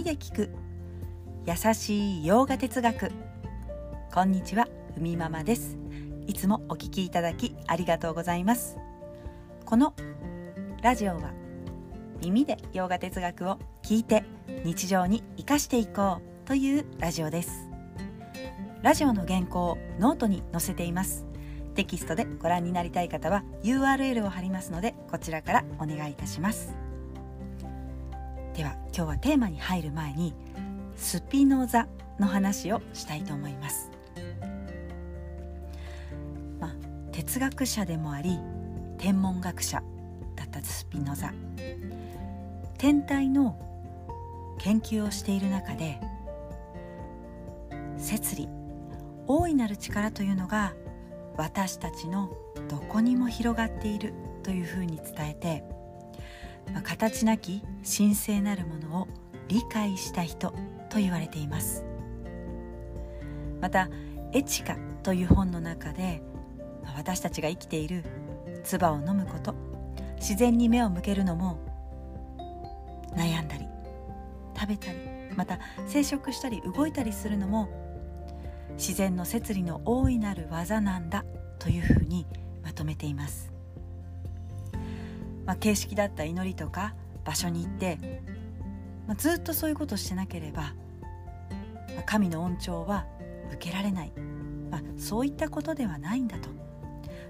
[0.00, 0.50] 耳で聞く。
[1.46, 3.12] 優しいヨガ哲学。
[4.14, 5.76] こんにちはふみママです。
[6.26, 8.78] いつもお聞きいただきありがとうございます。
[9.66, 9.92] この
[10.82, 11.32] ラジオは
[12.22, 14.24] 耳でヨガ哲学を聞いて
[14.64, 17.68] 日常に生かしていこうというラジオです。
[18.80, 21.26] ラジオの原稿をノートに載せています。
[21.74, 26.89] テキストでご覧になりたい方は URL を貼りますのでこちらからお願いいたします。
[28.54, 30.34] では今日はテーマに入る前に
[30.96, 31.86] スピノザ
[32.18, 33.90] の話をしたいと思います、
[36.58, 36.74] まあ、
[37.12, 38.38] 哲学者でもあり
[38.98, 39.82] 天文学者
[40.36, 41.32] だったスピノザ。
[42.76, 43.58] 天体の
[44.58, 46.00] 研究をしている中で
[47.98, 48.48] 摂理
[49.26, 50.72] 大いなる力というのが
[51.36, 52.30] 私たちの
[52.68, 54.12] どこにも広がっている
[54.42, 55.64] というふうに伝えて、
[56.72, 59.08] まあ、形なき神聖なるものを
[59.48, 60.52] 理解した人
[60.88, 61.84] と言われています。
[63.60, 63.88] また
[64.32, 66.22] 「エチカ」という本の中で、
[66.82, 68.04] ま、私たちが生きている
[68.64, 69.54] 唾を飲むこと
[70.16, 71.58] 自然に目を向けるのも
[73.14, 73.66] 悩んだり
[74.54, 74.98] 食べたり
[75.36, 77.68] また生殖したり動いたりするのも
[78.76, 81.24] 自然の摂理の大いなる技なんだ
[81.58, 82.26] というふうに
[82.62, 83.49] まとめています、
[85.50, 87.98] まあ、形式だった祈りとか場所に行って、
[89.08, 90.68] まあ、ずっとそういうことをしてなければ、ま
[91.98, 93.04] あ、神の恩寵は
[93.54, 94.12] 受けられない、
[94.70, 96.50] まあ、そういったことではないんだと。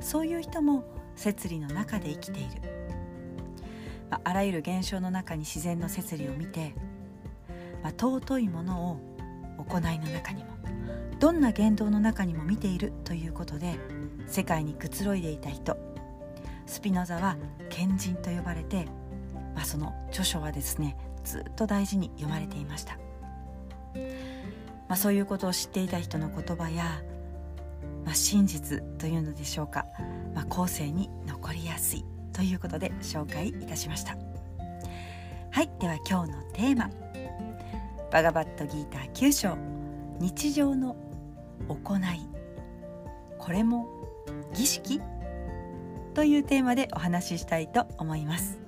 [0.00, 0.82] そういう人も
[1.14, 2.50] 摂理の中で生きている、
[4.10, 6.74] まあ、らゆる現象の中に自然の摂理を見て、
[7.84, 10.50] ま、尊いものを行いの中にも
[11.20, 13.78] どんな言動の中にも見ているということで
[14.26, 15.76] 世界にくつろいでいた人
[16.68, 17.36] スピノザは
[17.70, 18.84] 賢人と呼ばれて、
[19.54, 22.98] まあ、その著書はですねずっと大事に読まれていました、
[24.86, 27.02] まあ、そういうことを知っていた人の言葉や、
[28.04, 29.86] まあ、真実というのでしょうか、
[30.34, 34.16] まあ、後世に残りやすいということで紹介いたしました。
[35.50, 36.88] はいでは今日のテーマ。
[38.12, 39.56] バガバットギーター9章。
[40.20, 40.94] 日常の
[41.66, 42.00] 行い。
[43.38, 43.88] これも
[44.54, 45.00] 儀式？
[46.18, 48.58] というテーマでお話ししたいと思います。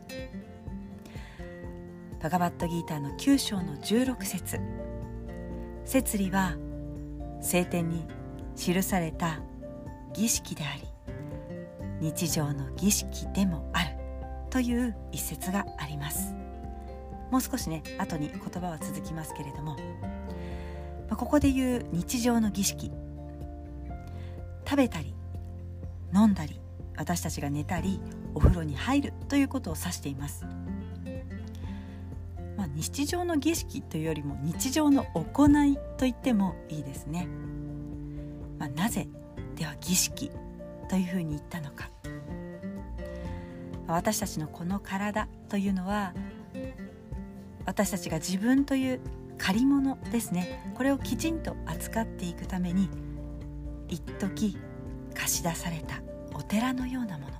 [2.22, 4.60] バガバットギーターの9章の16節。
[5.84, 6.54] 摂理は
[7.40, 8.06] 聖典に
[8.54, 9.40] 記された
[10.12, 10.82] 儀式であり
[11.98, 13.96] 日常の儀式でもある。
[14.48, 16.32] という一節があります。
[17.32, 19.76] もう少しね後に言葉は続きますけれども
[21.08, 22.92] ま、ここで言う日常の儀式。
[24.64, 25.16] 食べたり
[26.14, 26.60] 飲んだり
[27.00, 27.98] 私たちが寝たり
[28.34, 30.44] お風呂に入るということを指しています、
[32.58, 37.26] まあ、日常の儀式というよりも日常の行いと言ってもいいですね、
[38.58, 39.08] まあ、なぜ
[39.56, 40.30] では儀式
[40.90, 41.90] というふうに言ったのか。
[43.86, 46.12] 私たちのこの体というのは
[47.66, 49.00] 私たちが自分という
[49.36, 50.72] 借り物ですね。
[50.76, 52.88] これをきちんと扱っていくために
[53.88, 54.56] 一時
[55.14, 56.02] 貸し出された。
[56.40, 57.32] お寺のようなもの。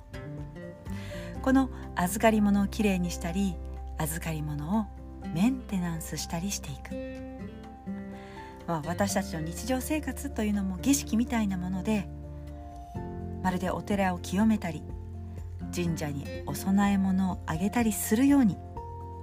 [1.41, 3.55] この預かり物をきれいにしたり
[3.97, 4.85] 預かり物を
[5.33, 6.93] メンテナンスしたりしていく、
[8.67, 12.07] まあ、私たちの日常生活というのも儀式みたいなもので
[13.41, 14.83] まるでお寺を清めたり
[15.75, 18.55] 神社にお供え物をあげたりするように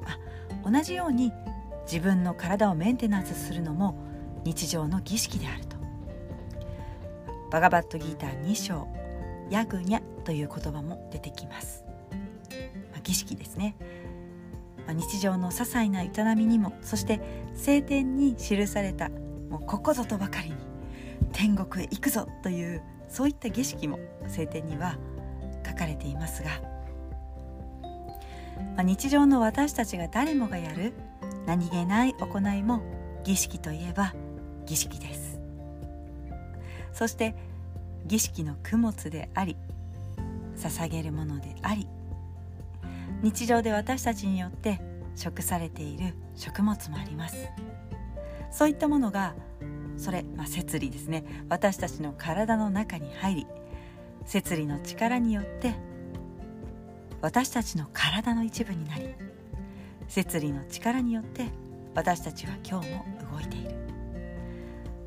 [0.04, 1.32] あ同じように
[1.84, 3.96] 自分の体をメンテナンスするのも
[4.44, 5.76] 日常の儀式であると。
[7.50, 9.07] バガバットギーター2章。
[9.50, 11.84] ヤグニャという言葉も出てきます、
[12.92, 13.76] まあ、儀式ですね、
[14.86, 17.20] まあ、日常の些細な営みにもそして
[17.54, 20.56] 聖典に記されたもうここぞとばかりに
[21.32, 24.98] 天国へ行くぞというそういった儀式も聖典には
[25.66, 26.50] 書かれていますが、
[28.76, 30.93] まあ、日常の私たちが誰もがやる
[31.46, 32.82] 何気ない行いも
[33.25, 34.14] 儀式といえば
[34.67, 35.40] 儀式です。
[36.93, 37.34] そして
[38.08, 39.56] 儀式の供物であり
[40.56, 41.87] 捧げるものであり
[43.22, 44.81] 日常で私たちによって
[45.14, 47.49] 食されている食物もあります。
[48.50, 49.34] そういったものが
[49.96, 51.25] それ、まあ、摂理ですね。
[51.49, 53.46] 私たちの体の中に入り
[54.25, 55.75] 摂理の力によって
[57.20, 59.08] 私たちの体の一部になり
[60.06, 61.46] 摂理の力によって
[61.94, 63.70] 私たちは今日も動いている、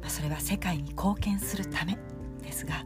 [0.02, 1.98] まあ、それは世界に貢献するため。
[2.42, 2.84] ですが、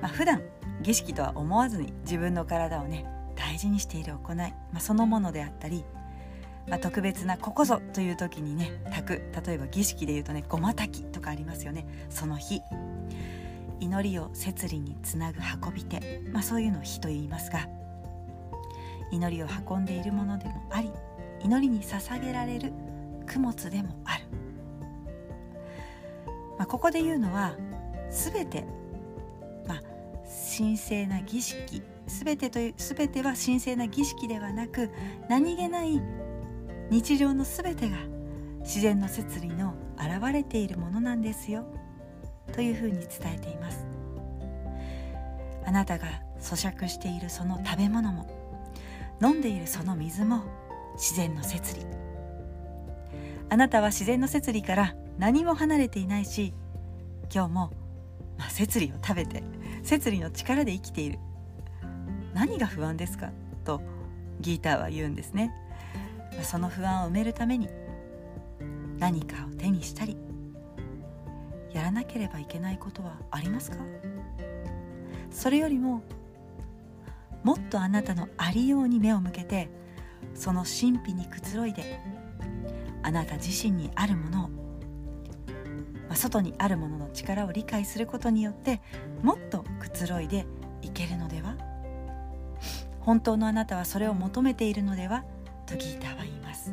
[0.00, 0.42] まあ、普段
[0.82, 3.06] 儀式とは思わずに自分の体をね
[3.36, 5.84] 大事にしている行い、まあ、そのものであったり
[6.66, 9.22] まあ、特別なここぞという時にね炊く。
[9.46, 11.86] 例えば儀式でいうとねごま炊きとかありますよね。
[12.08, 12.62] その日。
[13.80, 17.68] 祈りを摂理につなぐ運び手、まあ、そういうのを火と言いますが。
[19.10, 20.90] 祈りを運んでいるものでもあり
[21.44, 22.72] 祈りに捧げられる
[23.26, 24.24] 供物でもある、
[26.64, 27.54] まあ、ここで言うのは
[28.08, 28.64] 全て、
[29.68, 29.82] まあ、
[30.56, 34.88] 神聖な儀式全てという全ては神聖な儀式ではなく
[35.28, 36.00] 何気ない
[36.88, 37.98] 日常の全てが
[38.60, 41.66] 自然の摂理の現れているものなんですよ。
[42.54, 43.86] というふうに伝えています。
[45.66, 46.06] あなたが
[46.40, 48.26] 咀嚼しているその食べ物も
[49.22, 50.44] 飲んでいるその水も
[50.94, 51.84] 自然の摂理。
[53.50, 56.52] あなたは自然の摂理から何も離れていないし
[57.32, 57.72] 今日も、
[58.38, 59.42] まあ、摂理を食べて
[59.82, 61.18] 摂理の力で生きている。
[62.32, 63.30] 何が不安ですか？
[63.64, 63.80] と
[64.40, 65.52] ギーターは言うんですね。
[66.42, 67.68] その不安を埋めるために
[68.98, 70.16] 何かを手にしたり
[71.72, 73.78] やらなければいけないことはありますか？
[75.30, 76.02] それよりも
[77.42, 79.68] もっとあなたのありように目を向けて
[80.34, 82.00] その神秘にくつろいで
[83.02, 84.50] あなた自身にあるものを、
[86.08, 88.80] まあ、外にあるものの力を理解することによって
[89.22, 90.46] もっとくつろいで
[90.82, 91.56] いけるのでは？
[93.00, 95.24] 本当のあなたはそれを求めているのでは？
[95.66, 96.72] とギーターは言います、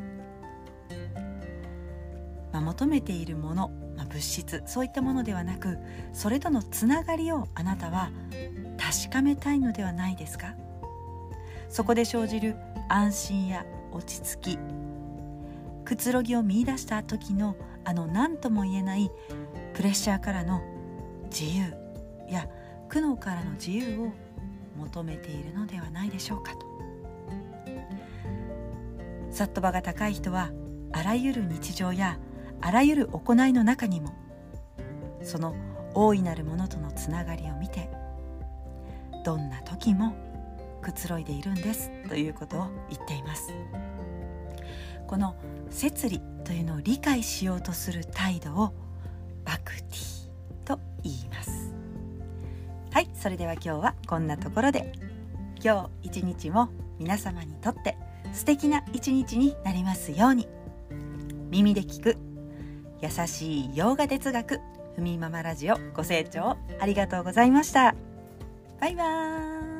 [2.51, 5.78] まあ、求めているもの、まあ、物質そういったものではなく
[6.13, 8.12] それとのつながりをあなたは
[8.78, 10.56] 確かめたいのではないですか？
[11.69, 12.56] そこで生じる
[12.89, 14.60] 安心や落ち着き
[15.86, 19.12] くつろぎを見いだした時のあの何とも言えない
[19.74, 20.62] プレッシャーからの
[21.30, 21.74] 自由
[22.30, 22.48] や
[22.89, 24.12] 苦悩からの自由を
[24.78, 26.72] 求めているのではないでしょうかと。
[29.31, 30.51] サットバが高い人は
[30.92, 32.19] あらゆる日常や
[32.60, 34.13] あらゆる行いの中にも
[35.24, 35.56] その
[35.94, 37.89] 大いなるものとのつながりを見て
[39.24, 40.13] どんな時も
[40.81, 43.54] くつろいでいるんですということを言っています。
[45.07, 45.36] この
[45.69, 48.74] 摂理というのを理解しようとする態度を
[49.45, 50.27] バクティ
[50.65, 51.74] と言います。
[52.92, 54.92] はいそれでは今日はこんなところで。
[55.63, 56.68] 今日一日も
[57.00, 57.95] 皆様にとって
[58.33, 60.50] 素敵な一日になりますように。
[61.50, 62.18] 耳で聞く
[63.00, 64.59] 優しい洋画哲学
[64.97, 67.95] ふみママラジオご清聴ありがとうございました。
[68.81, 69.70] バイバーイ。